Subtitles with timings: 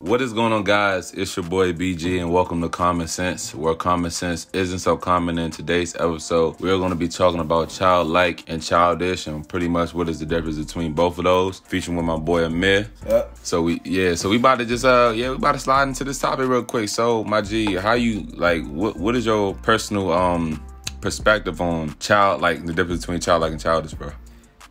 [0.00, 1.12] What is going on, guys?
[1.12, 5.40] It's your boy BG, and welcome to Common Sense, where common sense isn't so common.
[5.40, 9.94] In today's episode, we're going to be talking about childlike and childish, and pretty much
[9.94, 11.58] what is the difference between both of those.
[11.58, 12.88] Featuring with my boy Amir.
[13.08, 13.38] Yep.
[13.42, 16.04] So we, yeah, so we about to just, uh, yeah, we about to slide into
[16.04, 16.88] this topic real quick.
[16.88, 18.64] So, my G, how you like?
[18.68, 20.64] What What is your personal um
[21.00, 24.12] perspective on child, like the difference between childlike and childish, bro?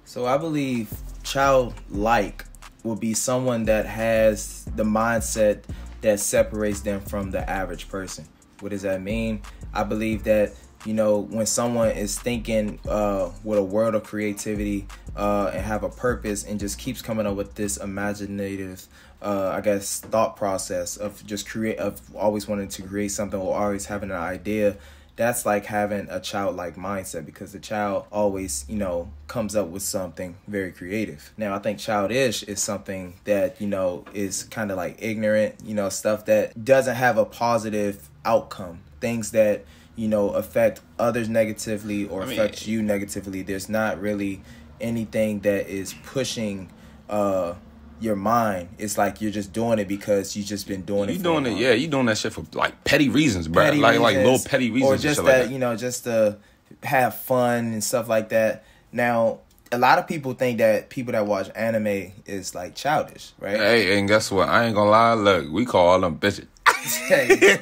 [0.06, 0.90] So I believe
[1.24, 2.46] childlike
[2.88, 5.64] will be someone that has the mindset
[6.02, 8.26] that separates them from the average person.
[8.60, 9.42] What does that mean?
[9.74, 10.54] I believe that
[10.86, 15.84] you know when someone is thinking uh, with a world of creativity uh, and have
[15.84, 18.88] a purpose and just keeps coming up with this imaginative
[19.22, 23.58] uh, I guess thought process of just create of always wanting to create something or
[23.58, 24.78] always having an idea
[25.18, 29.82] that's like having a childlike mindset because the child always, you know, comes up with
[29.82, 31.34] something very creative.
[31.38, 35.74] Now, I think childish is something that, you know, is kind of like ignorant, you
[35.74, 39.66] know, stuff that doesn't have a positive outcome, things that,
[39.96, 43.42] you know, affect others negatively or I mean, affect you negatively.
[43.42, 44.44] There's not really
[44.80, 46.70] anything that is pushing
[47.10, 47.56] uh
[48.00, 48.70] your mind.
[48.78, 51.14] It's like you're just doing it because you just been doing it.
[51.14, 51.72] You doing it, yeah.
[51.74, 53.64] You doing that shit for like petty reasons, bro.
[53.64, 55.52] petty like like little petty reasons, or just that like that.
[55.52, 56.38] you know just to
[56.84, 58.64] have fun and stuff like that.
[58.92, 59.40] Now,
[59.72, 63.58] a lot of people think that people that watch anime is like childish, right?
[63.58, 64.48] Hey, and guess what?
[64.50, 65.14] I ain't gonna lie.
[65.14, 66.48] Look, we call all them bitches.
[67.10, 67.58] Hey, hey,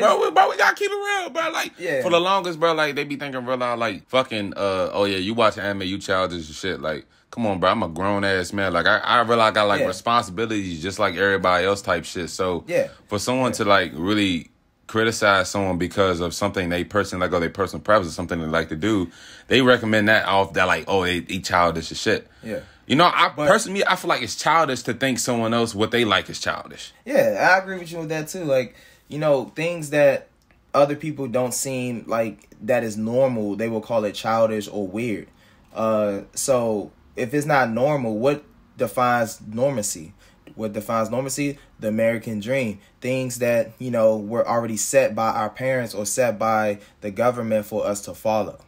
[0.00, 1.50] bro, we, bro, we gotta keep it real, bro.
[1.50, 2.02] Like, Yeah.
[2.02, 5.16] for the longest, bro, like they be thinking real loud, like fucking, uh, oh yeah,
[5.16, 6.80] you watch anime, you childish and shit.
[6.82, 8.72] Like, come on, bro, I'm a grown ass man.
[8.72, 9.86] Like, I, I realize I got like Yeah.
[9.86, 12.30] responsibilities just like everybody else type shit.
[12.30, 12.88] So, Yeah.
[13.06, 14.50] for someone to like really
[14.86, 18.46] criticize someone because of something they person like or their personal preference or something they
[18.46, 19.10] like to do,
[19.48, 22.26] they recommend that off that like, oh, they, they childish as shit.
[22.42, 22.60] Yeah.
[22.86, 25.90] You know, I But- personally, I feel like it's childish to think someone else what
[25.90, 26.92] they like is childish.
[27.04, 28.44] yeah, I agree with you with that too.
[28.44, 28.74] Like,
[29.08, 30.28] you know, things that
[30.72, 35.28] other people don't seem like that is normal, they will call it childish or weird.
[35.74, 38.44] Uh, so if it's not normal, what
[38.76, 40.12] defines normacy?
[40.54, 41.58] What defines normacy?
[41.78, 42.80] The American dream.
[43.00, 47.66] Things that, you know, were already set by our parents or set by the government
[47.66, 48.60] for us to follow.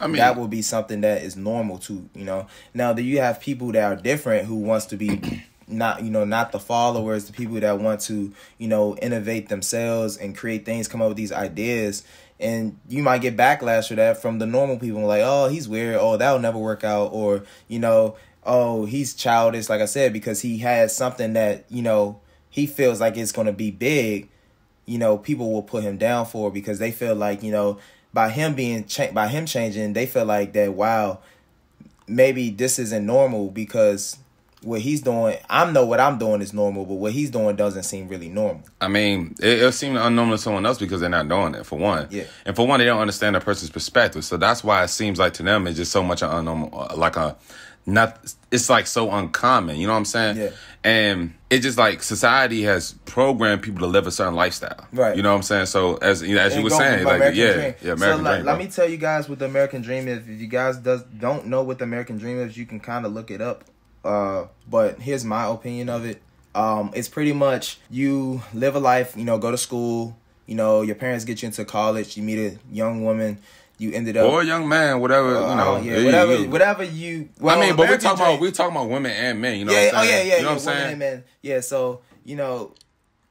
[0.00, 2.46] I mean, that will be something that is normal to, you know.
[2.72, 6.24] Now that you have people that are different who wants to be not you know
[6.24, 10.86] not the followers the people that want to you know innovate themselves and create things
[10.86, 12.04] come up with these ideas
[12.38, 15.96] and you might get backlash for that from the normal people like oh he's weird.
[15.96, 17.12] Oh that'll never work out.
[17.12, 18.16] Or you know
[18.46, 23.00] oh he's childish like i said because he has something that you know he feels
[23.00, 24.28] like it's going to be big
[24.86, 27.76] you know people will put him down for because they feel like you know
[28.14, 31.18] by him being cha- by him changing they feel like that wow
[32.06, 34.16] maybe this isn't normal because
[34.66, 37.84] what he's doing i know what i'm doing is normal but what he's doing doesn't
[37.84, 41.28] seem really normal I mean, it, it'll seem unnormal to someone else because they're not
[41.28, 42.08] doing it, for one.
[42.10, 42.24] Yeah.
[42.44, 44.24] And for one, they don't understand a person's perspective.
[44.24, 47.16] So that's why it seems like to them it's just so much an unnormal, like
[47.16, 47.36] a,
[47.86, 48.18] not,
[48.50, 50.36] it's like so uncommon, you know what I'm saying?
[50.36, 50.50] Yeah.
[50.84, 54.86] And it's just like society has programmed people to live a certain lifestyle.
[54.92, 55.16] Right.
[55.16, 55.66] You know what I'm saying?
[55.66, 57.74] So as, you know, as you were saying, like, American yeah, Dream.
[57.82, 58.46] yeah, American so, like, Dream.
[58.46, 61.46] let me tell you guys what the american dream is if you guys does don't
[61.46, 63.64] know what the american dream is you can kind of look it up
[64.06, 66.22] uh but here's my opinion of it
[66.54, 70.82] um it's pretty much you live a life you know go to school you know
[70.82, 73.38] your parents get you into college you meet a young woman
[73.78, 75.76] you ended up or a young man, whatever, uh, you know.
[75.76, 78.50] yeah, you- whatever you- whatever you well, I mean, but we're talking Dream- about we're
[78.50, 79.58] talking about women and men.
[79.58, 80.40] You know yeah, what I'm oh yeah, yeah, you know yeah.
[80.40, 80.90] what I'm women saying?
[80.92, 81.24] and men.
[81.42, 82.72] Yeah, so you know,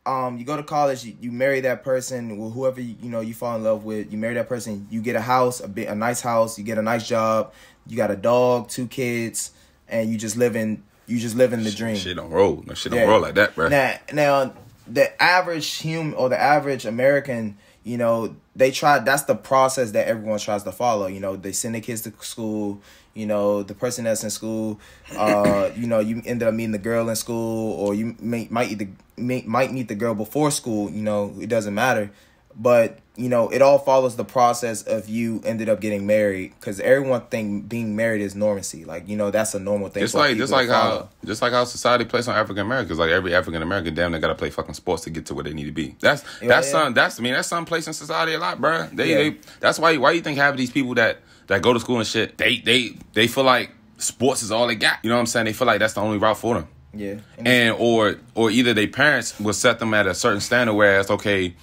[0.06, 3.22] um, you go to college, you, you marry that person, or whoever you, you know
[3.22, 4.12] you fall in love with.
[4.12, 6.78] You marry that person, you get a house, a bit, a nice house, you get
[6.78, 7.52] a nice job,
[7.88, 9.50] you got a dog, two kids,
[9.90, 11.96] and you just living, you just living the dream.
[11.96, 12.64] Shit don't roll.
[12.66, 13.08] No shit don't Yeah.
[13.08, 13.70] roll like that, bro.
[13.70, 14.54] Now, now
[14.88, 19.00] the average human or the average American, you know, they try.
[19.00, 21.08] That's the process that everyone tries to follow.
[21.08, 22.82] You know, they send their kids to school.
[23.14, 24.80] You know, the person that's in school,
[25.16, 28.72] uh, you know, you end up meeting the girl in school, or you may, might
[28.72, 28.88] either
[29.18, 30.90] may, might meet the girl before school.
[30.90, 32.12] You know, it doesn't matter.
[32.56, 36.80] But you know, it all follows the process of you ended up getting married because
[36.80, 38.86] everyone think being married is normacy.
[38.86, 40.02] Like you know, that's a normal thing.
[40.02, 41.00] Just like just like follow.
[41.00, 43.00] how just like how society plays on African Americans.
[43.00, 45.54] Like every African American, damn, they gotta play fucking sports to get to where they
[45.54, 45.96] need to be.
[46.02, 46.72] That's Yeah, that's yeah.
[46.72, 48.88] some that's I mean that's some place in society a lot, bro.
[48.94, 49.16] They, Yeah.
[49.18, 51.98] they that's why why you think half of these people that that go to school
[52.00, 55.00] and shit, they they they feel like sports is all they got.
[55.04, 55.46] You know what I'm saying?
[55.46, 56.68] They feel like that's the only route for them.
[56.94, 60.74] yeah, and And or or either their parents will set them at a certain standard
[60.74, 61.54] whereas okay,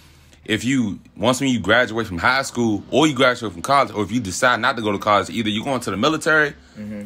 [0.44, 4.02] if you once when you graduate from high school or you graduate from college or
[4.02, 7.04] if you decide not to go to college, either you're going to the military, Mm-hmm.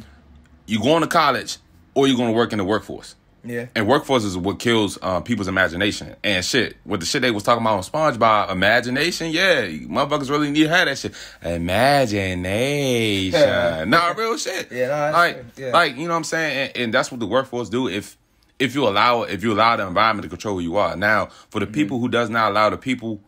[0.66, 1.58] you're going to college,
[1.94, 3.14] or you're going to work in the workforce.
[3.44, 3.66] Yeah.
[3.76, 6.76] And workforce is what kills uh, people's imagination and shit.
[6.84, 10.68] With the shit they was talking about on SpongeBob, imagination, yeah, motherfuckers really need to
[10.68, 11.14] have that shit.
[11.44, 14.70] Imagination, nah, real shit.
[14.72, 15.44] Yeah, like.
[15.56, 15.70] Yeah.
[15.70, 17.88] like you know what I'm saying, and, and that's what the workforce do.
[17.88, 18.16] If
[18.58, 20.96] if you allow if you allow the environment to control who you are.
[20.96, 21.72] Now, for Mm-hmm.
[21.72, 23.20] the people who does not allow the people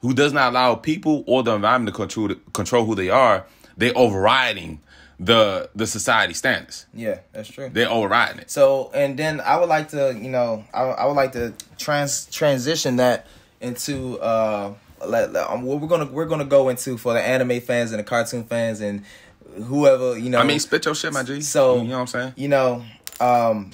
[0.00, 3.44] who does not allow people or the environment to control control who they are,
[3.76, 4.80] they overriding
[5.18, 6.86] the the society standards.
[6.94, 7.68] Yeah, that's true.
[7.72, 8.50] They're overriding it.
[8.50, 12.26] So, and then I would like to, you know, I, I would like to trans
[12.26, 13.26] transition that
[13.60, 14.74] into uh,
[15.04, 17.98] let, let- um, what we're gonna we're gonna go into for the anime fans and
[17.98, 19.02] the cartoon fans and
[19.64, 20.38] whoever you know.
[20.38, 21.40] I mean, spit your shit, my G.
[21.40, 22.32] So you know what I'm saying?
[22.36, 22.84] You know,
[23.18, 23.72] um,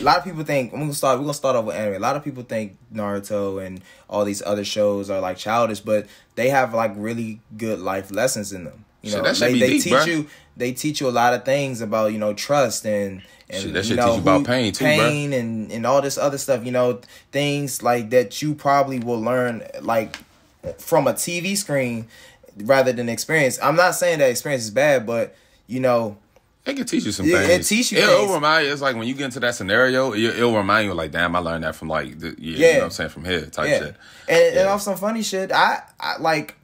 [0.00, 1.18] a lot of people think I'm gonna start.
[1.18, 1.94] We're gonna start off with anime.
[1.94, 6.06] A lot of people think Naruto and all these other shows are like childish, but
[6.34, 8.84] they have like really good life lessons in them.
[9.02, 10.06] You know, that shit they, they deep, teach bruh.
[10.06, 10.26] you.
[10.56, 13.86] They teach you a lot of things about you know trust and and Shit, that
[13.86, 16.64] you know, teach you about pain too, pain and and all this other stuff.
[16.64, 17.00] You know,
[17.32, 20.18] things like that you probably will learn like
[20.78, 22.06] from a TV screen
[22.56, 23.58] rather than experience.
[23.62, 25.34] I'm not saying that experience is bad, but
[25.66, 26.16] you know,
[26.66, 27.68] It can teach you some Yeah, it things.
[27.68, 28.32] teach you It'll things.
[28.32, 28.72] remind you.
[28.72, 31.38] It's like when you get into that scenario, it, it'll remind you like, damn, I
[31.38, 33.78] learned that from like, the, yeah, you know what I'm saying, from here type yeah.
[33.78, 33.96] shit.
[34.28, 36.56] And, and off some funny shit, I, I like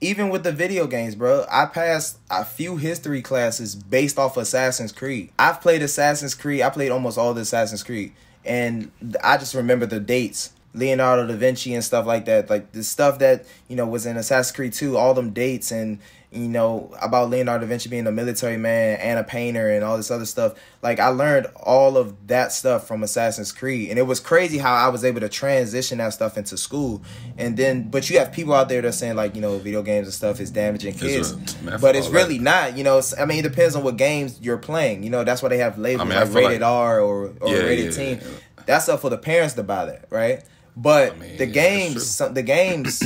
[0.00, 1.44] even with the video games, bro.
[1.50, 5.30] I passed a few history classes based off Assassin's Creed.
[5.38, 6.62] I've played Assassin's Creed.
[6.62, 8.12] I played almost all the Assassin's Creed,
[8.44, 8.90] and
[9.22, 10.52] I just remember the dates.
[10.74, 14.16] Leonardo da Vinci and stuff like that, like the stuff that you know was in
[14.16, 15.98] Assassin's Creed 2, all them dates and
[16.30, 19.96] you know about Leonardo da Vinci being a military man and a painter and all
[19.96, 20.54] this other stuff.
[20.82, 24.74] Like I learned all of that stuff from Assassin's Creed, and it was crazy how
[24.74, 27.00] I was able to transition that stuff into school.
[27.38, 30.06] And then, but you have people out there that saying like you know video games
[30.06, 31.32] and stuff is damaging kids,
[31.66, 32.44] a- but it's really that.
[32.72, 32.76] not.
[32.78, 35.02] You know, It's- I mean it depends on what games you're playing.
[35.04, 37.48] You know, that's why they have labels I mean, like rated like- R or or
[37.54, 38.18] Yeah, rated yeah, teen.
[38.20, 38.64] yeah.
[38.66, 40.42] That's up for the parents to buy that, right?
[40.76, 43.02] But I mean, the games, some, the games,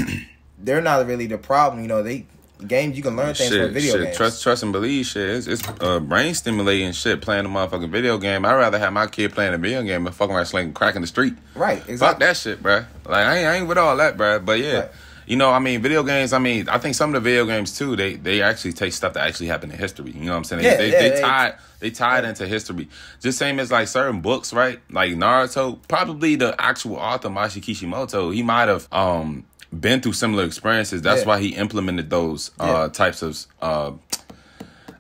[0.59, 1.81] they're not really the problem.
[1.83, 2.27] You know, they
[2.67, 4.17] games you can learn things Shit, from video shit, games.
[4.17, 5.07] trust, trust and believe.
[5.07, 7.21] Shit, it's, it's uh, brain stimulating shit.
[7.21, 8.45] Playing a motherfucking video game.
[8.45, 11.03] I'd rather have my kid playing a video game than fucking around slinging crack in
[11.03, 11.35] the street.
[11.55, 11.83] right?
[11.99, 12.87] Fuck that shit, bruh.
[13.07, 14.45] Like I ain't, I ain't with all that, bruh.
[14.45, 14.89] But yeah, Right.
[15.27, 16.33] you know, I mean, video games.
[16.33, 17.97] I mean, I think some of the video games too.
[17.97, 20.11] They they actually take stuff that actually happened in history.
[20.13, 20.63] You know what I'm saying?
[20.63, 22.89] They Yeah, they, yeah, they, they- tied they tied into history.
[23.21, 24.79] Just same as like certain books, right?
[24.91, 25.81] Like Naruto.
[25.89, 28.31] Probably the actual author Mashi Kishimoto.
[28.31, 29.45] He might have um
[29.79, 31.03] been through similar experiences.
[31.03, 31.29] That's Yeah.
[31.29, 32.89] why he implemented those uh Yeah.
[32.89, 33.93] types of uh.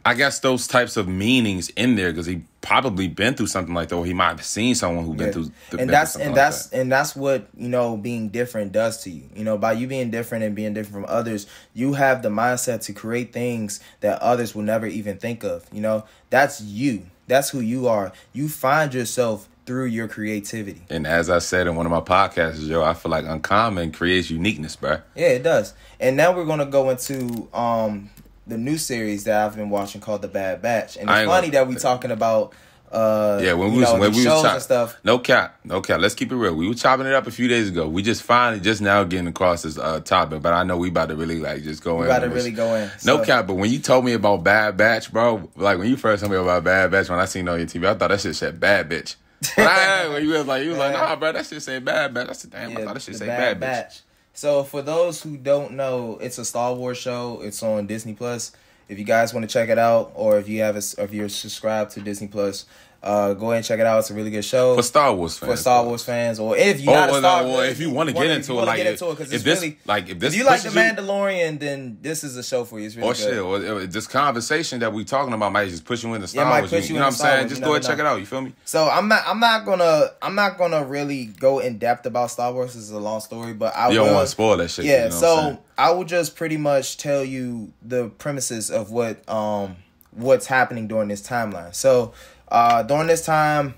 [0.04, 3.88] I guess those types of meanings in there because he probably been through something like
[3.90, 5.32] that, or he might have seen someone who been Yeah.
[5.32, 5.78] through.
[5.78, 6.80] and that's and like that's that.
[6.80, 10.10] and that's what you know being different does to you you know by you being
[10.10, 14.56] different and being different from others you have the mindset to create things that others
[14.56, 18.92] will never even think of you know that's you that's who you are you find
[18.94, 22.94] yourself through your creativity And as I said in one of my podcasts, yo, I
[22.94, 24.98] feel like uncommon creates uniqueness, bro.
[25.14, 28.10] yeah it does and now we're gonna go into um
[28.46, 31.68] the new series that i've been watching called the bad batch and it's funny that
[31.68, 32.52] we're talking about
[32.90, 35.58] uh Yeah, when we was know, when we was shows chop- and stuff no cap,
[35.64, 36.00] no cap.
[36.00, 36.54] Let's keep it real.
[36.54, 37.88] We were chopping it up a few days ago.
[37.88, 41.08] We just finally just now getting across this uh, topic, but I know we about
[41.08, 42.12] to really like just go we in.
[42.12, 42.34] on this.
[42.34, 45.48] really go in No So- cap, but when you told me about Bad Batch, bro,
[45.56, 47.66] like when you first told me about Bad Batch, when I seen it on your
[47.66, 49.14] TV, I thought that shit said Bad Bitch.
[49.56, 51.00] But I, when you was like, you was like, Yeah.
[51.00, 52.28] nah, bro, that shit say Bad Batch.
[52.28, 53.60] I said, damn, I thought that shit say Bad, Bitch.
[53.60, 54.00] Batch.
[54.34, 57.40] So for those who don't know, it's a Star Wars show.
[57.42, 58.52] It's on Disney Plus.
[58.88, 61.28] If you guys want to check it out, or if you have a, if you're
[61.28, 62.66] subscribed to Disney Plus,
[63.02, 63.98] uh, go ahead and check it out.
[63.98, 66.80] It's a really good show For Star Wars fans, for Star Wars fans, or if
[66.80, 69.08] you're Oh, not a Star Wars, if you wanna get into it, like, get into
[69.08, 71.98] it because it's this- really like, if this you like the pushes you- Mandalorian, then
[72.00, 72.86] this is a show for you.
[72.86, 73.20] It's really Or good.
[73.20, 76.60] shit, or, this conversation that we talking about might just push you into Star might
[76.60, 76.70] Wars.
[76.72, 77.38] You, you you know what I'm saying?
[77.40, 78.20] Wars, Just go ahead never check it out.
[78.20, 78.52] You feel me?
[78.64, 82.52] So I'm not I'm not gonna I'm not gonna really go in depth about Star
[82.52, 82.74] Wars.
[82.74, 84.84] This is a long story, but I You don't want to spoil that shit.
[84.84, 88.70] yeah you know what I'm so i will just pretty much tell you the premises
[88.70, 89.76] of what um
[90.12, 92.12] what's happening during this timeline so
[92.52, 93.74] uh during this time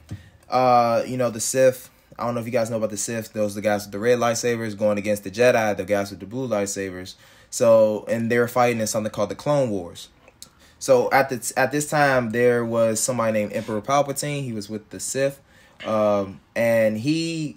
[0.50, 1.88] uh you know the sith
[2.18, 3.92] i don't know if you guys know about the sith those are the guys with
[3.92, 7.14] the red lightsabers going against the jedi the guys with the blue lightsabers
[7.48, 10.08] so and they're fighting in something called the clone wars
[10.78, 14.90] so at the at this time there was somebody named emperor palpatine he was with
[14.90, 15.40] the sith
[15.86, 17.56] um and he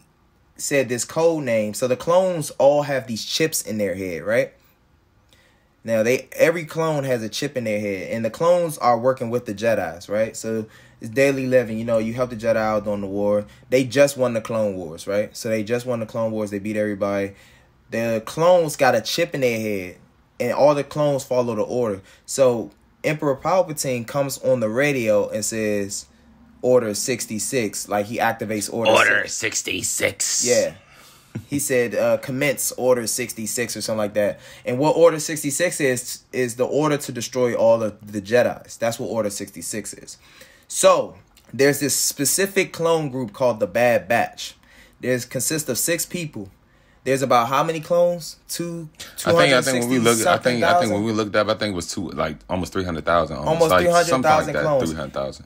[0.57, 1.73] said this code name.
[1.73, 4.53] So the clones all have these chips in their head, right?
[5.83, 9.29] Now they every clone has a chip in their head, and the clones are working
[9.29, 10.35] with the Jedi's, right?
[10.35, 10.65] So
[10.99, 11.77] it's daily living.
[11.77, 13.45] You know, you help the Jedi out during the war.
[13.69, 15.35] They just won the Clone Wars, right?
[15.35, 16.51] So they just won the Clone Wars.
[16.51, 17.33] They beat everybody.
[17.91, 19.97] The clones got a chip in their head,
[20.39, 22.01] and all the clones follow the order.
[22.25, 22.71] So
[23.03, 26.07] Emperor Palpatine comes on the radio and says,
[26.61, 27.87] Order 66.
[27.87, 30.45] Like he activates Order Order 66.
[30.45, 30.73] Yeah.
[31.47, 34.39] He said uh, commence Order 66 or something like that.
[34.65, 38.75] And what Order 66 is, is the order to destroy all of the Jedi's.
[38.77, 40.17] That's what Order 66 is.
[40.67, 41.15] So,
[41.53, 44.55] there's this specific clone group called the Bad Batch.
[44.99, 46.49] There's consists of six people.
[47.03, 48.35] There's about how many clones?
[48.49, 48.89] Two.
[49.25, 51.47] I think I think when we looked, I think I think when we looked up,
[51.47, 53.37] I think it was two like almost three hundred thousand.
[53.37, 54.89] Almost like, 300,000 like clones.
[54.89, 55.45] Three hundred thousand.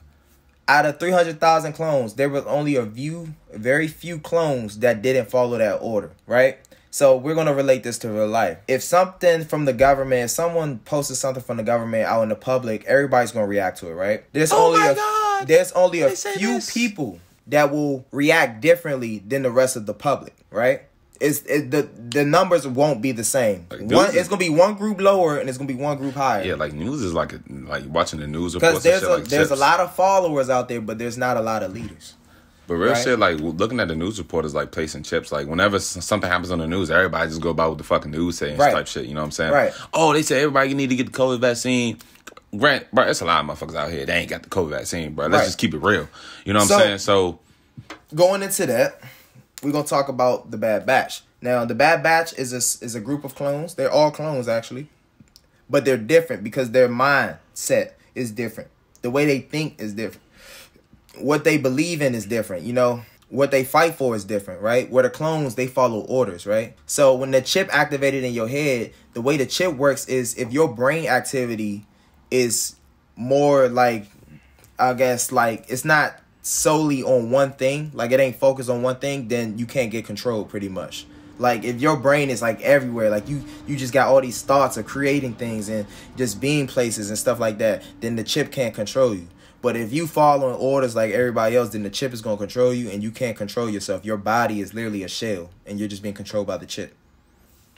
[0.68, 5.58] out of 300,000 clones, there was only a few, very few clones that didn't follow
[5.58, 6.58] that order, right?
[6.94, 8.58] So we're going to relate this to real life.
[8.68, 12.34] If something from the government, if someone posted something from the government out in the
[12.36, 14.24] public, everybody's going to react to it, right?
[14.34, 15.48] There's Oh only my a, God!
[15.48, 16.70] there's only a They few this.
[16.72, 20.82] people that will react differently than the rest of the public, right?
[21.18, 23.66] It's it, the the numbers won't be the same.
[23.70, 26.14] Like, one, dudes- it's gonna be one group lower and it's gonna be one group
[26.14, 26.42] higher.
[26.42, 29.52] Yeah, like news is like a, like watching the news because there's a like there's
[29.52, 32.14] a lot of followers out there, but there's not a lot of leaders.
[32.68, 33.02] But real right?
[33.02, 35.32] shit, like looking at the news reporters, like placing chips.
[35.32, 38.38] Like whenever something happens on the news, everybody just go about what the fucking news
[38.38, 38.72] saying Right.
[38.72, 39.06] type shit.
[39.06, 39.52] You know what I'm saying?
[39.52, 39.72] Right.
[39.92, 41.98] Oh, they say everybody need to get the COVID vaccine.
[42.56, 44.06] Grant, bro, it's a lot of motherfuckers out here.
[44.06, 45.26] They ain't got the COVID vaccine, bro.
[45.26, 45.44] Let's Right.
[45.46, 46.08] just keep it real.
[46.44, 46.98] You know what So- I'm saying?
[46.98, 47.38] So
[48.14, 49.00] going into that,
[49.62, 51.22] we're gonna talk about the Bad Batch.
[51.40, 53.74] Now, the Bad Batch is a is a group of clones.
[53.74, 54.88] They're all clones actually,
[55.68, 58.70] but they're different because their mindset is different.
[59.02, 60.21] The way they think is different.
[61.18, 62.64] What they believe in is different.
[62.64, 64.90] You know, what they fight for is different, right?
[64.90, 66.76] Where the clones they follow orders, right?
[66.86, 70.52] So when the chip activated in your head, the way the chip works is if
[70.52, 71.86] your brain activity
[72.30, 72.76] is
[73.16, 74.06] more like
[74.78, 78.96] I guess like it's not solely on one thing, like it ain't focused on one
[78.96, 81.06] thing, then you can't get control pretty much.
[81.38, 84.76] Like if your brain is like everywhere, like you you just got all these thoughts
[84.76, 88.74] of creating things and just being places and stuff like that, then the chip can't
[88.74, 89.26] control you.
[89.62, 92.90] But if you following orders like everybody else, then the chip is gonna control you
[92.90, 94.04] and you can't control yourself.
[94.04, 96.94] Your body is literally a shell and you're just being controlled by the chip.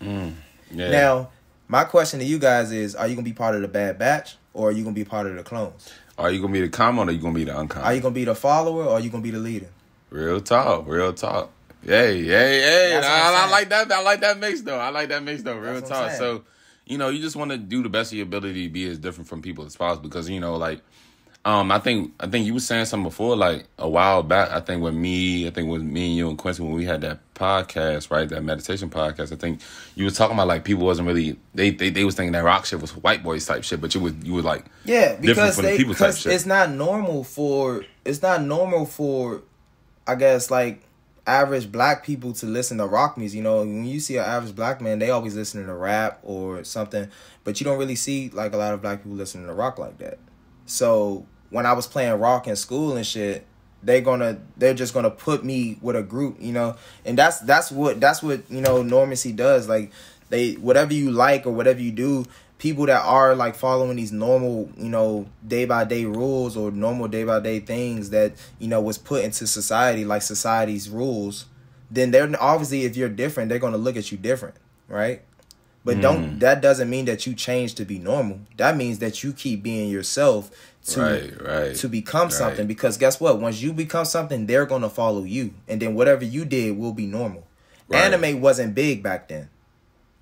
[0.00, 0.34] Mm,
[0.72, 0.90] yeah.
[0.90, 1.28] Now,
[1.68, 4.36] my question to you guys is are you gonna be part of the bad batch
[4.54, 5.92] or are you gonna be part of the clones?
[6.16, 7.86] are you gonna be the common or are you gonna be the uncommon?
[7.86, 9.68] Are you gonna be the follower or are you gonna be the leader?
[10.10, 11.50] Real talk, real talk.
[11.84, 13.00] Hey, hey, hey!
[13.02, 13.92] I, I like that.
[13.92, 14.78] I like that mix though.
[14.78, 15.56] I like that mix though.
[15.56, 16.12] Real That's talk.
[16.12, 16.44] So,
[16.86, 18.98] you know, you just want to do the best of your ability to be as
[18.98, 20.80] different from people as possible because you know, like,
[21.46, 24.50] um, I think I think you were saying something before, like a while back.
[24.50, 27.02] I think with me, I think with me and you and Quincy when we had
[27.02, 29.30] that podcast, right, that meditation podcast.
[29.30, 29.60] I think
[29.94, 32.64] you were talking about like people wasn't really they they, they was thinking that rock
[32.64, 35.54] shit was white boys type shit, but you was you were like Yeah, different because
[35.56, 36.32] from the people type because shit.
[36.32, 39.42] it's not normal for it's not normal for
[40.06, 40.82] I guess like
[41.26, 43.36] average black people to listen to rock music.
[43.36, 46.64] You know, when you see an average black man, they always listen to rap or
[46.64, 47.10] something,
[47.44, 49.98] but you don't really see like a lot of black people listening to rock like
[49.98, 50.18] that.
[50.66, 53.46] So when I was playing rock in school and shit,
[53.82, 57.70] they gonna they're just gonna put me with a group, you know, and that's that's
[57.70, 59.68] what that's what you know normancy does.
[59.68, 59.92] Like
[60.30, 62.24] they whatever you like or whatever you do,
[62.58, 67.08] people that are like following these normal you know day by day rules or normal
[67.08, 71.46] day by day things that you know was put into society like society's rules,
[71.90, 74.56] then they're obviously if you're different, they're gonna look at you different,
[74.88, 75.22] right?
[75.84, 76.40] But don't mm.
[76.40, 78.40] that doesn't mean that you change to be normal.
[78.56, 80.50] That means that you keep being yourself
[80.86, 82.32] to Right, right, to become right.
[82.32, 83.38] something because guess what?
[83.38, 85.52] Once you become something, they're gonna follow you.
[85.68, 87.46] And then whatever you did will be normal.
[87.92, 89.50] Anime wasn't big back then.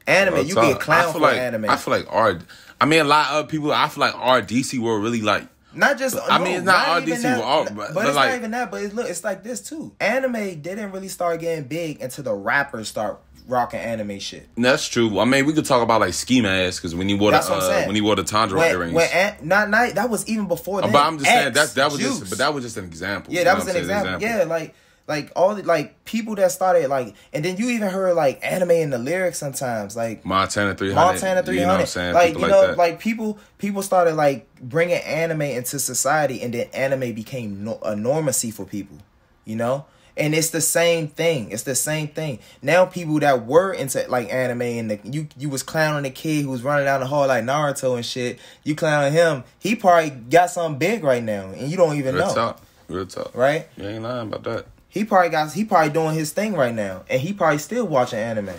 [0.07, 0.65] Anime, Real you talk.
[0.65, 1.71] get clown for like, anime.
[1.71, 2.41] I feel like our,
[2.81, 3.71] I mean, a lot of people.
[3.73, 7.01] I feel like our DC were really like Not just I mean, it's not all
[7.01, 8.71] even DC that, all- but, but- but but it's like- not even that.
[8.73, 9.93] But it's, look, it's like this too.
[10.01, 14.49] Anime didn't really start getting big until the rappers start rocking anime shit.
[14.57, 15.19] That's true.
[15.19, 17.51] I mean, we could talk about like ski mask because when he wore the That's
[17.51, 18.95] I'm uh, when he wore the Tundra When, earrings.
[18.95, 20.93] when an, not not that was even before Uh, that.
[20.93, 22.19] but I'm just saying that that was Juice.
[22.21, 23.33] just but that was just an example.
[23.33, 24.23] Yeah, that was an I'm example.
[24.23, 24.75] Yeah, like
[25.09, 28.71] like all the like people that started like, and then you even heard like anime
[28.71, 30.95] in the lyrics sometimes, like Montana 300.
[30.95, 31.53] Montana 300.
[31.53, 32.15] You know what I'm saying?
[32.15, 36.55] Like People you know, like like people people started like bringing anime into society, and
[36.55, 38.99] then anime became no, a normacy for people.
[39.45, 39.87] You know.
[40.17, 41.51] And it's the same thing.
[41.53, 42.39] It's the same thing.
[42.61, 46.43] Now people that were into like anime and the, you you was clowning the kid
[46.45, 48.39] who was running down the hall like Naruto and shit.
[48.63, 49.45] You clowning him.
[49.59, 52.61] He probably got something big right now, and you don't even Real know, talk.
[52.89, 53.35] Real talk.
[53.35, 53.69] right?
[53.79, 54.67] You ain't lying about that.
[54.89, 58.19] He probably got he probably doing his thing right now, and he probably still watching
[58.19, 58.51] anime.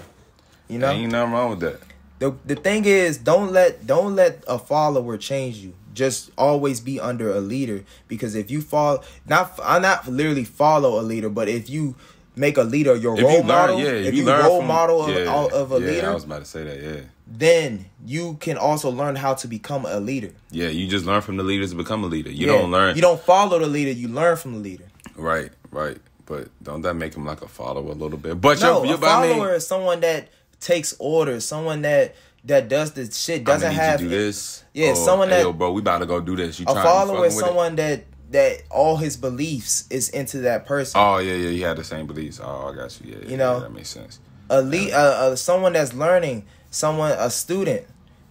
[0.67, 1.79] You know, Ain't nothing wrong with that.
[2.17, 5.73] the the thing is, don't let don't let a follower change you.
[5.93, 10.99] Just always be under a leader because if you follow, not I'm not literally follow
[10.99, 11.95] a leader, but if you
[12.35, 14.59] make a leader your If role learn, model, yeah, if if you, you learn role
[14.59, 16.81] from, model of, yeah, of a yeah, leader, I was about to say that.
[16.81, 20.31] Yeah, then you can also learn how to become a leader.
[20.51, 20.67] yeah.
[20.69, 22.31] You just learn from the leaders to become a leader.
[22.31, 22.53] You Yeah.
[22.59, 22.95] don't learn.
[22.95, 23.91] You don't follow the leader.
[23.91, 24.85] You learn from the leader.
[25.15, 25.97] Right, right.
[26.25, 28.39] But don't that make him like a follower a little bit?
[28.41, 31.45] But No, you're, you're, a follower I mean, is someone that takes orders.
[31.45, 33.43] Someone that that does the shit.
[33.43, 34.63] Doesn't have to do this.
[34.73, 36.59] Yeah, Or, someone hey, that- yo, bro, we about to go do this.
[36.59, 37.47] You a trying follower you is fucking with it?
[37.47, 40.99] someone that that all his beliefs is into that person.
[40.99, 41.49] Oh yeah, yeah.
[41.51, 42.39] He had the same beliefs.
[42.43, 43.11] Oh, I got you.
[43.11, 43.53] Yeah, yeah, You know?
[43.55, 44.19] yeah, that makes sense.
[44.49, 47.85] a lead, uh, uh, someone that's learning, someone a student.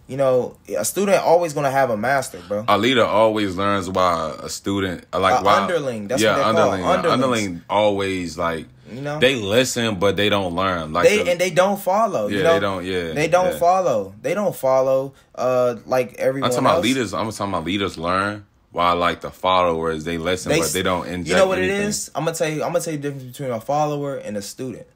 [0.05, 2.65] You know, a student always gonna have a master, bro.
[2.67, 6.83] A leader always learns while a student, like A while, underling, that's yeah, what underling.
[6.83, 7.23] underlings.
[7.23, 9.19] Underling always like You know?
[9.19, 10.91] they listen, but they don't learn.
[10.93, 12.27] Like They the- and they don't follow.
[12.27, 12.53] Yeah, you know?
[12.53, 13.57] they don't- yeah, they don't yeah.
[13.59, 14.13] follow.
[14.21, 15.13] They don't follow.
[15.33, 16.73] Uh, like everyone I'm talking else.
[16.75, 17.13] about leaders.
[17.13, 21.07] I'm talking about leaders learn while like the followers they listen, They but they don't
[21.07, 21.29] inject.
[21.29, 21.77] You know what anything.
[21.81, 22.11] it is?
[22.13, 22.63] I'm gonna tell you.
[22.63, 24.87] I'm gonna tell you the difference between a follower and a student.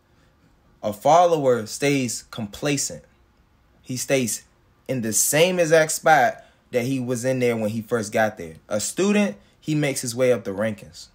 [0.84, 3.04] A follower stays complacent.
[3.82, 4.44] He stays
[4.88, 8.56] in the same exact spot that he was in there when he first got there.
[8.68, 11.08] A student, he makes his way up the rankings.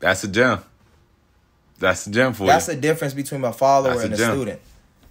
[0.00, 0.62] That's a gem.
[1.78, 2.74] That's a gem for That's you.
[2.74, 4.32] That's the difference between a follower That's and a gem.
[4.32, 4.60] student.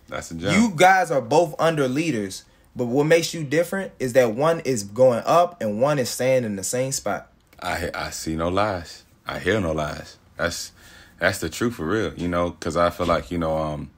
[0.07, 0.53] That's a gem.
[0.61, 2.43] You guys are both under leaders,
[2.75, 6.43] but what makes you different is that one is going up and one is staying
[6.43, 7.31] in the same spot.
[7.61, 9.03] I I see no lies.
[9.25, 10.17] I hear no lies.
[10.37, 10.71] That's
[11.19, 12.13] that's the truth for real.
[12.15, 13.89] You know, because I feel like you know, um,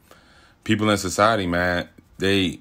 [0.64, 2.60] people in society, man, they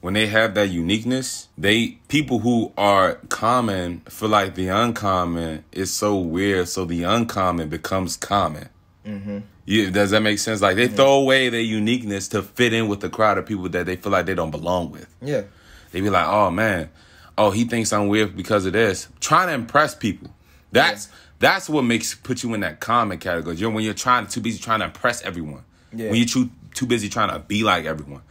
[0.00, 5.92] when they have that uniqueness, they people who are common feel like the uncommon is
[5.92, 8.68] so weird, so the uncommon becomes common.
[9.04, 9.38] Mm-hmm.
[9.64, 10.62] Yeah, does that make sense?
[10.62, 13.86] Like they throw away their uniqueness to fit in with the crowd of people that
[13.86, 15.08] they feel like they don't belong with.
[15.20, 15.42] Yeah.
[15.90, 16.90] They be like, oh man,
[17.36, 19.08] oh he thinks I'm weird because of this.
[19.20, 20.30] Trying to impress people.
[20.70, 21.08] That's
[21.40, 23.56] that's what makes put you in that common category.
[23.56, 25.64] You're when you're trying too busy trying to impress everyone.
[25.92, 26.10] Yeah.
[26.10, 28.22] When you're too too busy trying to be like everyone.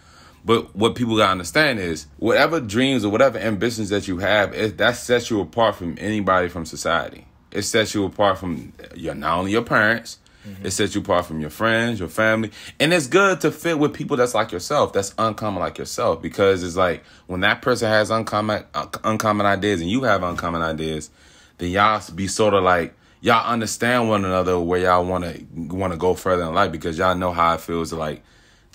[0.47, 4.77] But what people gotta understand is whatever dreams or whatever ambitions that you have, it,
[4.77, 7.27] that sets you apart from anybody from society.
[7.51, 10.19] It sets you apart from your not only your parents,
[10.63, 13.93] it sets you apart from your friends, your family, and it's good to fit with
[13.93, 18.09] people that's like yourself, that's uncommon like yourself, because it's like when that person has
[18.09, 21.09] uncommon uh, uncommon ideas and you have uncommon ideas,
[21.57, 25.91] then y'all be sort of like y'all understand one another where y'all want to want
[25.91, 28.23] to go further in life because y'all know how it feels to like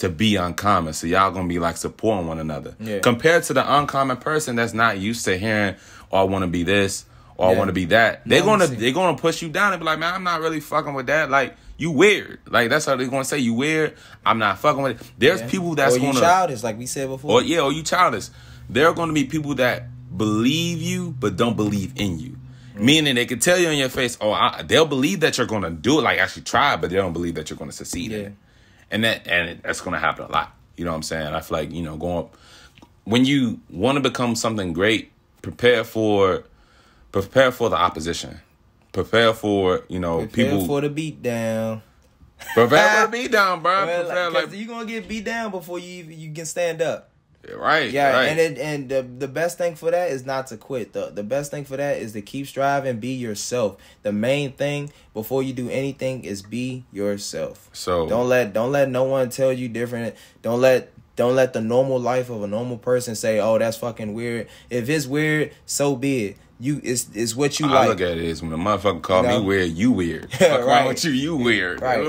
[0.02, 0.92] to be uncommon.
[0.92, 2.74] So y'all gonna be like supporting one another.
[2.80, 2.98] Yeah.
[2.98, 5.76] Compared to the uncommon person that's not used to hearing,
[6.10, 7.04] "Oh, I want to be this,"
[7.36, 9.86] or "I want to be that." They're gonna they're gonna push you down and be
[9.86, 12.40] like, "Man, I'm not really fucking with that." Like you weird.
[12.48, 13.94] Like that's how they're gonna say you weird.
[14.26, 15.12] I'm not fucking with it.
[15.18, 15.48] There's Yeah.
[15.48, 17.30] people that's or you gonna childish, like we said before.
[17.30, 18.28] or yeah, or you childish.
[18.68, 19.84] There are to be people that
[20.16, 22.36] believe you but don't believe in you.
[22.76, 22.80] Mm.
[22.80, 25.70] Meaning they can tell you in your face, oh, I, they'll believe that you're to
[25.70, 28.28] do it, like actually try, but they don't believe that you're to succeed in Yeah.
[28.92, 30.54] And that and that's going to happen a lot.
[30.76, 31.34] You know what I'm saying?
[31.34, 32.28] I feel like you know going
[33.04, 35.10] when you want to become something great,
[35.42, 36.44] prepare for
[37.10, 38.40] prepare for the opposition.
[38.92, 40.66] Prepare for you know Prepare people.
[40.66, 41.82] for the beat down.
[42.54, 43.86] prepare for the beat down, bro.
[43.86, 46.82] Well, Prepare like, like you gonna get beat down before you even, you can stand
[46.82, 47.10] up.
[47.56, 48.24] Right, Yeah, right.
[48.28, 50.92] and it, and the the best thing for that is not to quit.
[50.92, 53.76] The the best thing for that is to keep striving, be yourself.
[54.02, 57.68] The main thing before you do anything is be yourself.
[57.72, 60.14] so Don't let don't let no one tell you different.
[60.42, 64.14] Don't let don't let the normal life of a normal person say, "Oh, that's fucking
[64.14, 66.36] weird." If it's weird, so be it.
[66.60, 67.88] You it's it's what you I like.
[67.88, 69.40] look at it as when a motherfucker call You know?
[69.40, 70.28] me weird, you weird.
[70.40, 70.86] Yeah, Fuck wrong right.
[70.88, 71.82] with you, you weird.
[71.82, 71.98] Right.
[72.00, 72.06] If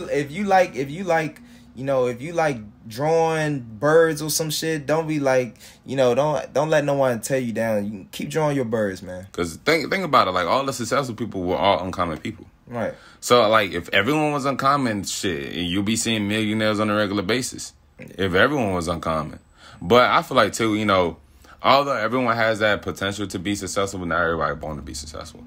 [0.00, 1.40] you, if you like, if you like,
[1.74, 6.14] you know, if you like drawing birds or some shit, don't be like, you know,
[6.14, 7.84] don't don't let no one tell you down.
[7.84, 9.26] You can keep drawing your birds, man.
[9.30, 12.46] Because think think about it, like all the successful people were all uncommon people.
[12.66, 12.94] Right.
[13.20, 17.72] So like if everyone was uncommon, shit, you'll be seeing millionaires on a regular basis.
[17.98, 19.38] If everyone was uncommon.
[19.80, 21.18] But I feel like too, you know,
[21.62, 25.44] although everyone has that potential to be successful, not everybody born to be successful.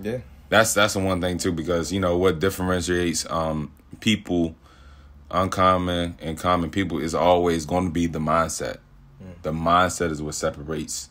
[0.00, 0.18] Yeah.
[0.48, 4.54] That's that's the one thing too, because you know what differentiates um people,
[5.30, 8.78] uncommon and common people is always going to be the mindset.
[9.42, 11.10] The mindset is what separates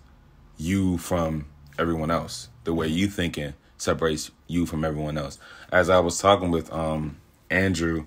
[0.58, 1.46] you from
[1.78, 2.50] everyone else.
[2.64, 5.40] The way you thinking separates you from everyone else.
[5.72, 7.18] As I was talking with um
[7.50, 8.06] Andrew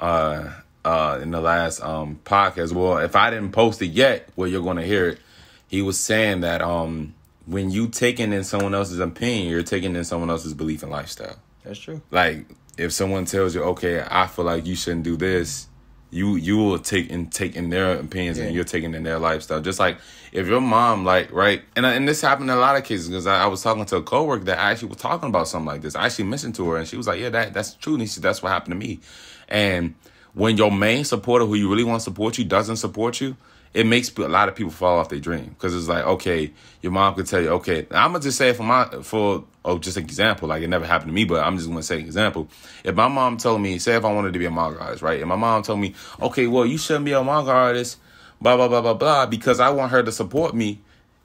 [0.00, 0.52] uh
[0.84, 4.62] uh in the last um podcast, well, if I didn't post it yet, well you're
[4.64, 5.20] gonna hear it.
[5.68, 7.14] He was saying that um
[7.46, 11.36] when you taking in someone else's opinion, you're taking in someone else's belief and lifestyle.
[11.64, 12.02] That's true.
[12.10, 15.68] Like if someone tells you, okay, I feel like you shouldn't do this,
[16.10, 18.44] you you will take and take in their opinions Yeah.
[18.44, 19.60] and you're taking in their lifestyle.
[19.60, 19.98] Just like
[20.32, 23.08] if your mom like right and uh, and this happened in a lot of cases
[23.08, 25.82] because I, I was talking to a coworker that actually was talking about something like
[25.82, 25.96] this.
[25.96, 28.08] I actually mentioned to her and she was like, "Yeah, that that's true." And she
[28.08, 29.00] said, "That's what happened to me."
[29.48, 29.94] And
[30.34, 33.36] when your main supporter, who you really want to support you, doesn't support you,
[33.74, 36.92] it makes a lot of people fall off their dream because it's like, okay, your
[36.92, 40.04] mom could tell you, okay, I'm gonna just say for my for oh, just an
[40.04, 42.48] example, like it never happened to me, but I'm just gonna say an example.
[42.84, 45.20] If my mom told me, say if I wanted to be a manga artist, right,
[45.20, 47.98] and my mom told me, okay, well, you shouldn't be a manga artist,
[48.40, 50.80] blah blah blah blah blah, because I want her to support me,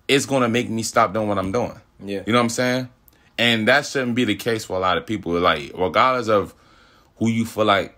[0.08, 1.80] it's gonna make me stop doing what I'm doing.
[2.04, 2.24] Yeah.
[2.26, 2.90] you know what I'm saying,
[3.38, 5.34] and that shouldn't be the case for a lot of people.
[5.34, 6.54] Like, regardless of
[7.18, 7.96] who you feel like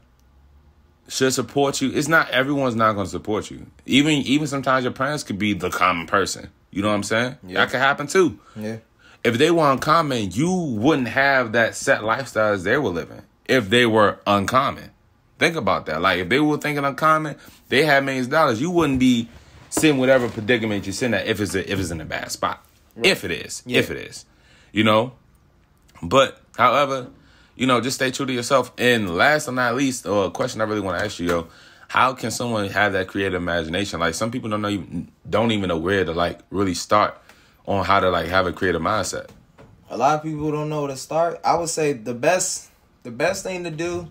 [1.08, 1.92] should support you.
[1.94, 3.66] It's not everyone's not to support you.
[3.86, 6.50] Even even sometimes your parents could be the common person.
[6.72, 7.38] You know what I'm saying?
[7.46, 7.60] Yeah.
[7.60, 8.40] That could happen too.
[8.56, 8.78] Yeah.
[9.24, 13.22] If they were uncommon, you wouldn't have that set lifestyle as they were living.
[13.46, 14.92] If they were uncommon,
[15.40, 16.02] think about that.
[16.02, 17.38] Like if they were thinking uncommon,
[17.70, 18.60] they had millions of dollars.
[18.62, 19.30] You wouldn't be
[19.70, 22.66] sitting whatever predicament you're sitting at if it's a, if it's in a bad spot.
[23.02, 23.80] If it is, Yeah.
[23.80, 24.26] if it is,
[24.72, 25.14] you know.
[26.02, 27.08] But however,
[27.56, 28.72] you know, just stay true to yourself.
[28.78, 31.48] And last but not least, or a question I really want to ask you, yo,
[31.88, 34.00] how can someone have that creative imagination?
[34.00, 37.18] Like some people don't know, even- don't even know where to like really start
[37.66, 39.30] on how to like have a creative mindset.
[39.90, 41.40] a lot of people don't know where to start.
[41.44, 42.70] I would say the best
[43.04, 44.10] the best thing to do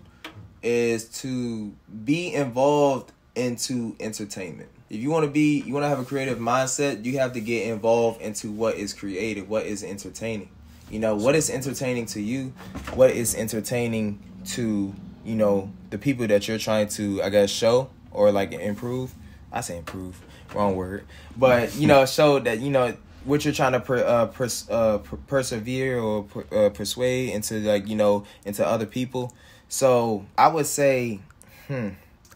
[0.61, 1.73] is to
[2.05, 4.69] be involved into entertainment.
[4.89, 7.41] If you want to be you want to have a creative mindset, you have to
[7.41, 10.49] get involved into what is creative, what is entertaining.
[10.89, 12.53] You know, what is entertaining to you?
[12.93, 14.93] What is entertaining to,
[15.25, 19.13] you know, the people that you're trying to I guess show or like improve.
[19.51, 20.19] I say improve,
[20.53, 21.05] wrong word.
[21.37, 24.99] But, you know, show that, you know, what you're trying to per, uh, pers- uh,
[24.99, 29.33] per- persevere or per, uh, persuade into like you know into other people.
[29.67, 31.19] So I would say,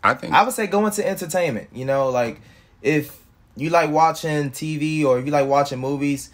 [0.04, 1.70] I think I would say go into entertainment.
[1.74, 2.40] You know, like
[2.82, 3.24] if
[3.56, 6.30] you like watching TV or if you like watching movies,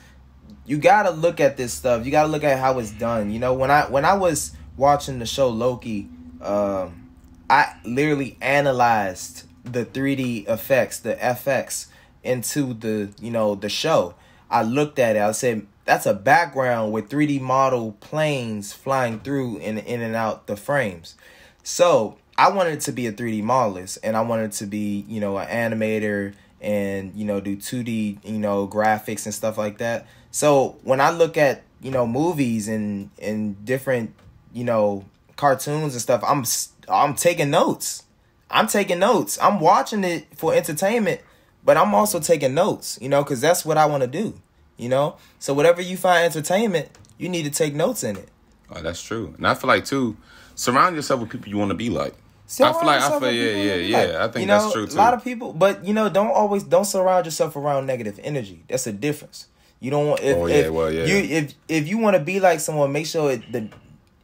[0.66, 2.06] you gotta look at this stuff.
[2.06, 3.32] You gotta look at how it's done.
[3.32, 6.10] You know, when I when I was watching the show Loki,
[6.42, 7.10] um,
[7.50, 11.88] I literally analyzed the 3D effects, the FX
[12.24, 14.16] into the you know the show.
[14.54, 15.20] I looked at it.
[15.20, 20.46] I said that's a background with 3D model planes flying through and in and out
[20.46, 21.16] the frames.
[21.64, 25.38] So I wanted to be a 3D modelist and I wanted to be, you know,
[25.40, 30.06] an animator and, you know, do 2D, you know, graphics and stuff like that.
[30.30, 34.14] So when I look at, you know, movies and and different,
[34.54, 35.04] you know,
[35.36, 36.46] cartoons and stuff, I'm
[36.88, 38.04] I'm taking notes.
[38.52, 39.40] I'm taking notes.
[39.42, 41.22] I'm watching it for entertainment,
[41.66, 44.34] but I'm also taking notes, you know, cuz that's what I want to do,
[44.78, 45.16] you know?
[45.40, 48.30] So whatever you find entertainment, you need to take notes in it.
[48.74, 50.18] oh, that's true, and I feel like too,
[50.56, 52.16] surround yourself with people you want to be like.
[52.46, 53.98] Surround I feel like I feel yeah yeah you yeah.
[53.98, 54.16] like.
[54.16, 54.96] I think you know, that's true too.
[54.96, 58.64] A lot of people, but you know, don't always don't surround yourself around negative energy.
[58.68, 59.48] That's a difference.
[59.80, 61.06] You don't want if, Oh, yeah, if well, yeah.
[61.06, 63.70] you if if you want to be like someone, make sure it, the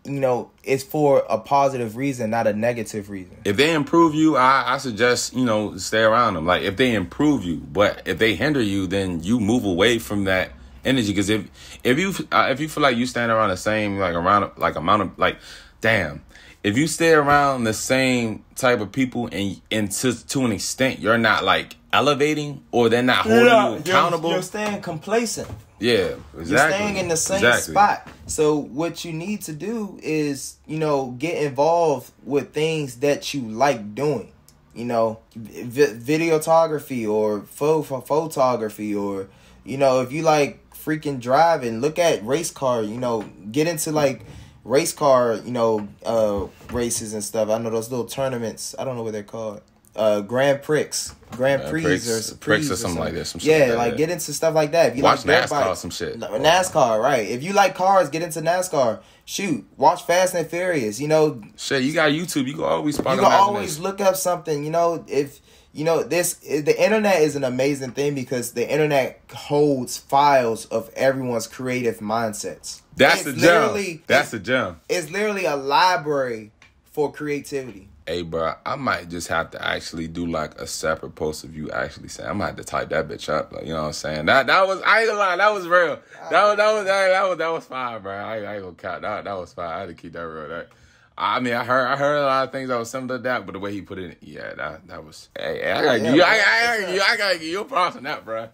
[0.06, 3.38] you know it's for a positive reason, not a negative reason.
[3.46, 6.46] if they improve you, I, I suggest you know stay around them.
[6.46, 10.26] Like if they improve you, but if they hinder you, then you move away from
[10.26, 10.52] that
[10.86, 11.10] energy.
[11.10, 14.16] Because if if you uh, if you feel like you stand around the same like
[14.16, 15.38] around like amount of like,
[15.82, 16.24] damn,
[16.64, 21.00] if you stay around the same type of people and and to to an extent
[21.00, 24.30] you're not like elevating or they're not holding you accountable.
[24.30, 25.50] You're, you're staying complacent.
[25.80, 26.50] Yeah, exactly.
[26.50, 27.74] You're staying in the same Exactly.
[27.74, 28.08] spot.
[28.28, 33.42] So what you need to do is, you know, get involved with things that you
[33.42, 34.32] like doing.
[34.76, 39.28] You know, vi- videography or pho- pho- photography or
[39.66, 43.92] you know, if you like freaking driving, look at race car, you know, get into
[43.92, 44.22] like
[44.64, 47.50] race car, you know, uh races and stuff.
[47.50, 48.74] I know those little tournaments.
[48.80, 49.62] I don't know what they're called.
[50.00, 50.88] Uh Grand Prix,
[51.32, 54.10] Grand Prix, or Prix or something like that, some shit yeah, like that, like get
[54.10, 54.92] into stuff like that.
[54.92, 56.18] If you Watch like NASCAR or some shit.
[56.18, 57.28] NASCAR, right?
[57.28, 59.02] If you like cars, get into NASCAR.
[59.26, 61.02] Shoot, watch Fast and Furious.
[61.02, 62.48] You know, Shit, you got YouTube.
[62.48, 64.64] You can always you can always look up something.
[64.64, 65.42] You know, if
[65.74, 70.90] you know this, the internet is an amazing thing because the internet holds files of
[70.96, 72.82] everyone's creative mindsets.
[72.96, 74.04] That's It's the gem.
[74.08, 74.80] That's the gem.
[74.88, 76.52] It's literally a library
[77.00, 77.90] for creativity.
[78.06, 81.72] Hey, bro, I might just have to actually do like a separate post of you
[81.72, 82.30] actually saying.
[82.30, 83.54] I might have to type that bitch up.
[83.54, 84.26] Like, you know what I'm saying?
[84.26, 86.00] That that was I ain't gonna lie, that was real.
[86.30, 88.14] That was that was that, that was that was fine, bro.
[88.14, 89.04] I, I ain't gonna count.
[89.04, 89.72] That that was fine.
[89.72, 90.50] I had to keep that real.
[90.50, 90.70] That
[91.18, 93.46] I mean, I heard I heard a lot of things that was similar to that,
[93.46, 95.30] but the way he put it, yeah, that that was.
[95.38, 96.28] Hey, I gotta Yeah, give you, I.
[96.28, 98.50] I, I, you, I gotta give you props on that, bro.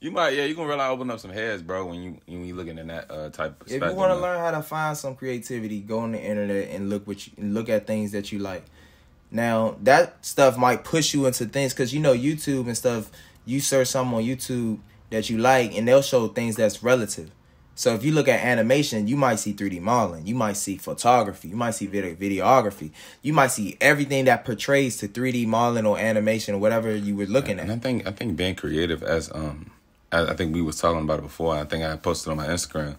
[0.00, 2.54] You might, yeah, you're gonna really open up some heads, bro, when you when you
[2.54, 3.82] looking in that uh, type of stuff.
[3.82, 4.22] If you want to man.
[4.22, 7.68] learn how to find some creativity, go on the internet and look what you look
[7.68, 8.64] at things that you like.
[9.30, 13.10] Now that stuff might push you into things because you know YouTube and stuff.
[13.44, 14.78] You search something on YouTube
[15.10, 17.30] that you like, and they'll show things that's relative.
[17.74, 21.48] So if you look at animation, you might see 3D modeling, you might see photography,
[21.48, 22.90] you might see video videography,
[23.22, 27.26] you might see everything that portrays to 3D modeling or animation or whatever you were
[27.26, 27.76] looking And at.
[27.76, 29.70] I think I think being creative as um
[30.10, 31.54] I think we was talking about it before.
[31.54, 32.96] I think I posted on my Instagram.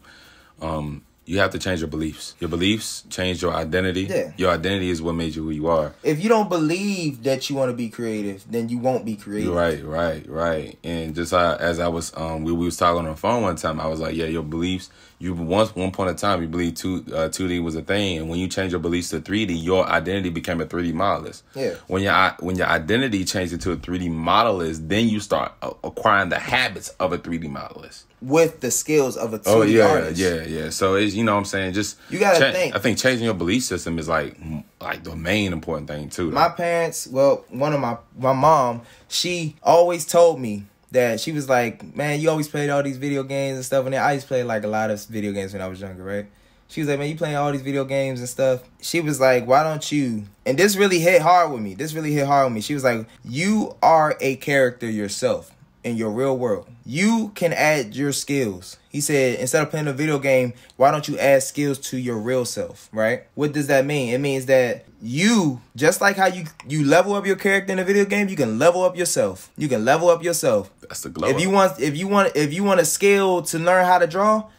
[0.62, 2.36] Um, you have to change your beliefs.
[2.40, 4.04] Your beliefs change your identity.
[4.04, 4.32] Yeah.
[4.36, 5.94] Your identity is what made you who you are.
[6.02, 9.54] If you don't believe that you want to be creative, then you won't be creative.
[9.54, 10.80] Right, right, right.
[10.84, 13.58] And just uh, as I was, um, we, we was talking on the phone one
[13.58, 13.80] time.
[13.80, 14.90] I was like, yeah, your beliefs.
[15.22, 18.20] You once one point in time you believe two uh, two D was a thing,
[18.20, 20.92] and when you change your beliefs to three D, your identity became a three D
[20.94, 21.44] modelist.
[21.54, 21.74] Yeah.
[21.88, 25.72] When your when your identity changes to a three D modelist, then you start uh,
[25.84, 28.06] acquiring the habits of a three D modelist.
[28.22, 30.20] With the skills of a 2D Oh yeah, artist.
[30.22, 30.70] yeah, yeah.
[30.72, 31.74] So it's you know what I'm saying.
[31.74, 32.76] Just You gotta cha- think.
[32.76, 34.38] I think changing your belief system is like
[34.80, 36.30] like the main important thing too.
[36.30, 36.36] though.
[36.36, 41.48] my parents well one of my my mom she always told me that she was
[41.48, 43.86] like man you always played all these video games and stuff.
[43.86, 46.04] And i used to play like a lot of video games when i was younger
[46.04, 46.28] right?
[46.68, 48.62] She was like man you playing all these video games and stuff.
[48.82, 51.74] She was like why don't you and this really hit hard with me.
[51.74, 52.62] This really hit hard with me.
[52.62, 55.52] She was like you are a character yourself
[55.84, 56.68] in your real world.
[56.86, 58.78] You can add your skills.
[58.90, 62.18] He said instead of playing a video game why don't you add skills to your
[62.18, 63.24] real self right?
[63.36, 64.14] What does that mean?
[64.14, 67.84] It means that you just like how you you level up your character in a
[67.84, 69.52] video game you can level up yourself.
[69.58, 70.72] You can level up yourself.
[70.82, 71.30] That's the glow.
[71.30, 74.08] if you want if you want if you want a skill to learn how to
[74.08, 74.50] draw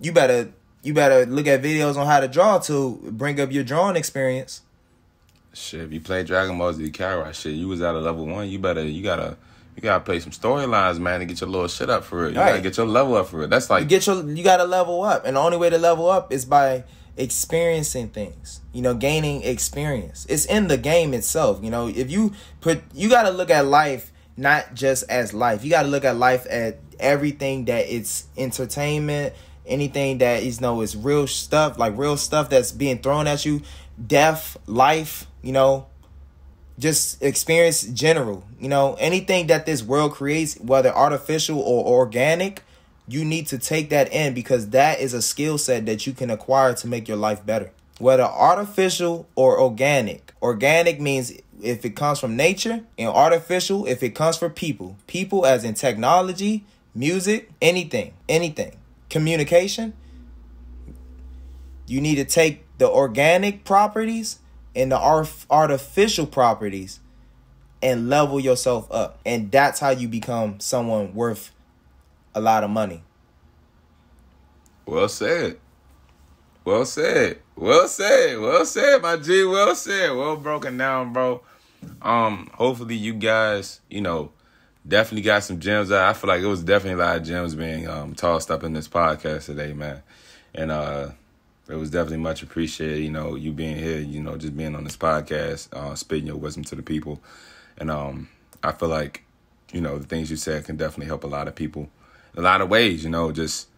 [0.00, 3.64] you better you better look at videos on how to draw to bring up your
[3.64, 4.62] drawing experience.
[5.54, 8.48] Shit, if you play Dragon Ball Z Kakarot, shit, you was at a level one.
[8.48, 9.36] You better, you gotta,
[9.76, 12.30] you gotta play some storylines, man, to get your little shit up for it.
[12.30, 13.50] You gotta get your level up for it.
[13.50, 15.24] That's like, you get your you got to level up.
[15.24, 16.84] And the only way to level up is by
[17.16, 18.60] experiencing things.
[18.72, 20.26] You know gaining experience.
[20.28, 21.88] It's in the game itself you know.
[21.88, 25.64] If you put you got to look at life not just as life.
[25.64, 29.34] You got to look at life at everything that it's entertainment
[29.66, 33.44] anything that is you know is real stuff like real stuff that's being thrown at
[33.44, 33.62] you.
[34.06, 35.86] Death life you know
[36.78, 42.62] just experience general you know anything that this world creates whether artificial or organic
[43.08, 46.30] you need to take that in because that is a skill set that you can
[46.30, 47.70] acquire to make your life better.
[47.98, 54.10] Whether artificial or organic organic means if it comes from nature and artificial if it
[54.10, 54.96] comes from people.
[55.06, 58.76] People as in technology music anything anything.
[59.10, 59.92] Communication
[61.86, 64.38] you need to take the organic properties
[64.74, 67.00] and the artificial properties
[67.82, 69.18] and level yourself up.
[69.26, 71.50] And that's how you become someone worth
[72.34, 73.02] a lot of money.
[74.86, 75.58] well said,
[76.64, 81.42] well said, well said, well said, my G, well said, well broken down, bro.
[82.00, 84.30] Um, hopefully you guys, you know,
[84.86, 86.08] definitely got some gems out.
[86.08, 88.72] I feel like it was definitely a lot of gems being um tossed up in
[88.72, 90.02] this podcast today, man.
[90.54, 91.10] And uh
[91.72, 94.84] it was definitely much appreciated, you know, you being here, you know, just being on
[94.84, 97.20] this podcast, uh, spitting your wisdom to the people.
[97.78, 98.28] And um
[98.62, 99.24] I feel like,
[99.72, 101.88] you know, the things you said can definitely help a lot of people
[102.34, 103.68] in a lot of ways, you know, just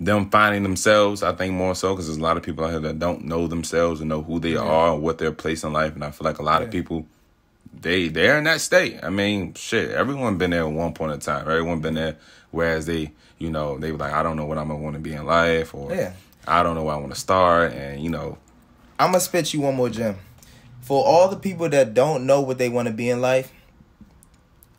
[0.00, 2.80] them finding themselves, I think more so because there's a lot of people out here
[2.80, 5.94] that don't know themselves and know who they are and what their place in life.
[5.94, 7.06] And I feel like a lot of people,
[7.80, 8.98] they they're in that state.
[9.02, 11.42] I mean, shit, everyone been there at one point in time.
[11.48, 12.16] Everyone been there.
[12.50, 15.00] Whereas they, you know, they were like, I don't know what I'm gonna want to
[15.00, 16.12] be in life, or Yeah.
[16.46, 18.38] I don't know where I want to start, and you know,
[18.98, 20.16] I'm to spit you one more gem.
[20.80, 23.52] For all the people that don't know what they want to be in life,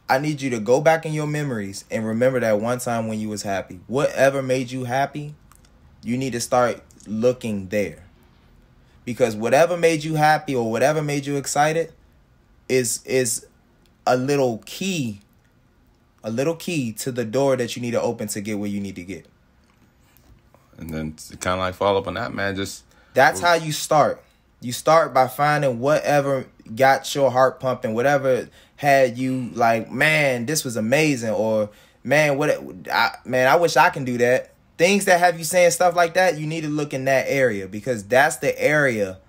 [0.09, 3.19] I need you to go back in your memories and remember that one time when
[3.19, 3.79] you was happy.
[3.87, 5.33] Whatever made you happy,
[6.03, 8.03] you need to start looking there.
[9.05, 11.93] Because whatever made you happy or whatever made you excited
[12.67, 13.45] is is
[14.05, 15.21] a little key
[16.23, 18.79] a little key to the door that you need to open to get where you
[18.79, 19.27] need to get.
[20.83, 22.55] And then kind of like follow up on that, man.
[22.55, 24.23] Just That's how you start.
[24.61, 30.63] You start by finding whatever got your heart pumping, whatever had you like, man, this
[30.63, 31.69] was amazing, or
[32.03, 32.49] man, what,
[32.91, 34.51] I, man, I wish I can do that.
[34.77, 37.67] Things that have you saying stuff like that, you need to look in that area
[37.67, 39.19] because that's the area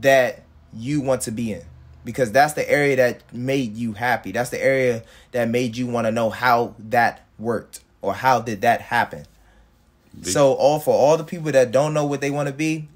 [0.00, 1.62] that you want to be in.
[2.04, 4.30] Because that's the area that made you happy.
[4.30, 8.60] That's the area that made you want to know how that worked or how did
[8.60, 9.26] that happen.
[10.22, 12.88] So all for all the people that don't know what they want to be,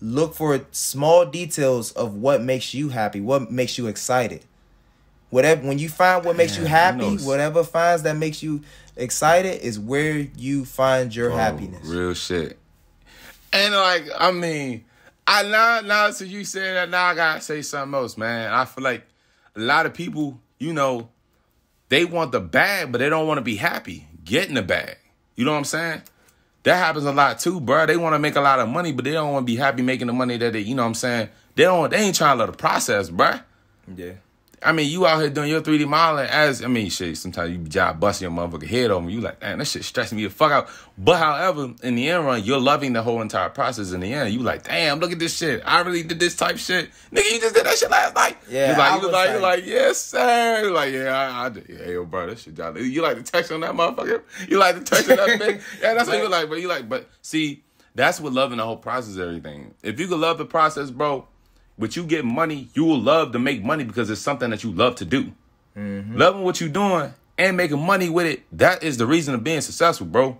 [0.00, 4.44] look for small details of what makes you happy, what makes you excited.
[5.30, 8.42] Whatever when you find what makes you Man, happy, you know- whatever finds that makes
[8.42, 8.62] you
[8.96, 11.86] excited is where you find your Bro, happiness.
[11.86, 12.58] Real shit.
[13.52, 14.84] And like, I mean,
[15.26, 18.52] I now now since you said that, now I gotta say something else, man.
[18.52, 19.04] I feel like
[19.54, 21.10] a lot of people, you know,
[21.88, 24.96] they want the bag, but they don't want to be happy getting the bag.
[25.36, 26.02] You know what I'm saying?
[26.68, 27.86] That happens a lot too, bro.
[27.86, 29.80] They want to make a lot of money, but they don't want to be happy
[29.80, 31.30] making the money that they, you know what I'm saying?
[31.54, 33.36] They don't they ain't trying to let the process, bro.
[33.96, 34.12] Yeah.
[34.62, 37.16] I mean, you out here doing your 3D modeling as I mean, shit.
[37.16, 39.08] Sometimes you be job busting your motherfucking head over.
[39.08, 40.68] You like, damn, that shit stressing me the fuck out.
[40.96, 43.92] But however, in the end run, you're loving the whole entire process.
[43.92, 45.62] In the end, you like, damn, look at this shit.
[45.64, 46.90] I really did this type shit.
[47.12, 48.36] Nigga, you just did that shit last night.
[48.48, 50.62] Yeah, you like, I you was like, you like- like, yes, sir.
[50.64, 51.66] You like, yeah, I, I did.
[51.68, 52.76] Yeah, yo, bro, that shit, job.
[52.78, 54.22] You like the text on that motherfucker?
[54.48, 55.60] You like the text on that thing?
[55.80, 56.48] Yeah, that's what you like.
[56.48, 57.62] But you like, but see,
[57.94, 59.16] that's what loving the whole process.
[59.18, 59.74] Everything.
[59.82, 61.28] If you could love the process, bro.
[61.78, 64.72] But you get money, you will love to make money because it's something that you
[64.72, 65.32] love to do.
[65.76, 66.16] Mm-hmm.
[66.16, 69.60] Loving what you're doing and making money with it, that is the reason of being
[69.60, 70.38] successful, bro.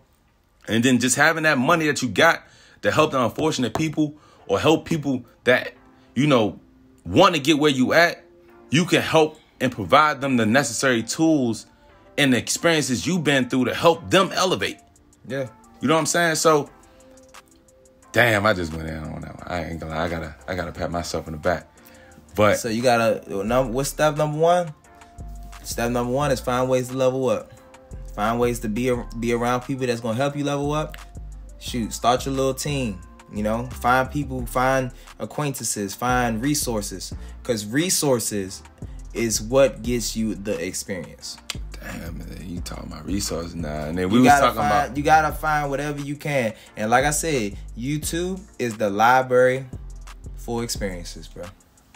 [0.66, 2.42] And then just having that money that you got
[2.82, 5.74] to help the unfortunate people or help people that,
[6.14, 6.58] you know,
[7.06, 8.24] want to get where you at,
[8.70, 11.66] you can help and provide them the necessary tools
[12.16, 14.78] and the experiences you've been through to help them elevate.
[15.26, 15.48] Yeah.
[15.80, 16.34] You know what I'm saying?
[16.34, 16.68] So,
[18.12, 19.37] damn, I just went in on that one.
[19.48, 19.94] I ain't gonna.
[19.94, 20.04] lie.
[20.04, 20.34] I gotta.
[20.46, 21.66] I gotta pat myself in the back.
[22.38, 24.72] But So you gotta number what's step number one?
[25.64, 27.52] Step number one is find ways to level up.
[28.14, 30.96] Find ways to be be around people that's gonna help you level up.
[31.58, 33.00] Shoot, start your little team.
[33.34, 37.12] You know, find people, find acquaintances, find resources.
[37.42, 38.62] Cause resources
[39.14, 41.38] is what gets you the experience.
[41.72, 42.20] damn,
[42.58, 45.32] you talking about resources now, and then we You was talking find about you gotta
[45.32, 46.52] find whatever you can.
[46.76, 49.66] And like I said, YouTube is the library
[50.36, 51.44] for experiences, bro.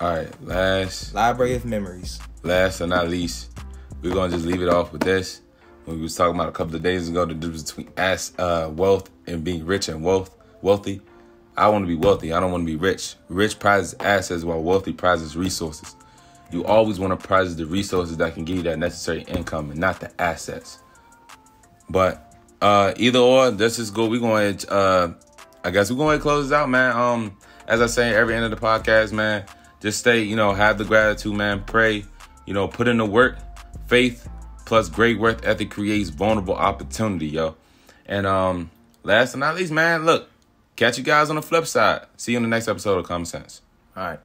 [0.00, 0.42] all right.
[0.44, 2.20] Last, Library of memories.
[2.42, 3.50] last but not least,
[4.02, 5.40] we're gonna just leave it off with this.
[5.84, 8.70] When We was talking about a couple of days ago the difference between ass, uh,
[8.72, 11.02] wealth and being rich and wealth, wealthy.
[11.56, 12.32] I want to be wealthy.
[12.32, 13.16] I don't want to be rich.
[13.28, 15.96] Rich prizes assets while wealthy prizes resources.
[16.52, 19.80] You always want to prize the resources that can give you that necessary income and
[19.80, 20.78] not the assets.
[21.88, 24.06] But uh either or, let's just go.
[24.06, 25.14] We're going to uh
[25.64, 26.96] I guess we're going to close this out, man.
[26.96, 27.36] Um,
[27.68, 29.44] as I say every end of the podcast, man,
[29.80, 31.62] just stay, you know, have the gratitude, man.
[31.64, 32.04] Pray,
[32.46, 33.38] you know, put in the work.
[33.86, 34.28] Faith
[34.64, 37.56] plus great worth ethic creates vulnerable opportunity, yo.
[38.06, 38.70] And um,
[39.02, 40.28] last but not least, man, look,
[40.76, 42.06] catch you guys on the flip side.
[42.16, 43.60] See you on the next episode of Common Sense.
[43.96, 44.18] All right.